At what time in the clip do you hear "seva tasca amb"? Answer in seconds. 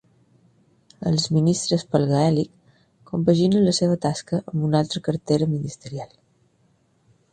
3.81-4.67